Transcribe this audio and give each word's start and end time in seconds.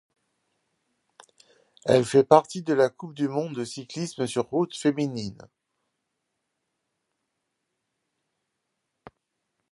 Elle 1.85 2.05
fait 2.05 2.23
partie 2.23 2.63
de 2.63 2.73
la 2.73 2.89
Coupe 2.89 3.13
du 3.13 3.27
monde 3.27 3.53
de 3.53 3.63
cyclisme 3.63 4.25
sur 4.25 4.47
route 4.49 4.75
féminine. 4.75 5.37